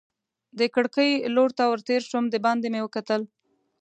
[0.59, 3.21] د کړکۍ لور ته ور تېر شوم، دباندې مې وکتل.